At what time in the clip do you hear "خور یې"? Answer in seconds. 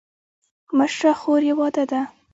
1.19-1.53